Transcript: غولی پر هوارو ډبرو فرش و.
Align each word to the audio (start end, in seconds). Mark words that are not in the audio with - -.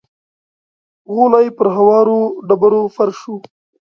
غولی 1.13 1.47
پر 1.57 1.67
هوارو 1.77 2.19
ډبرو 2.47 2.81
فرش 2.95 3.19
و. 3.29 3.33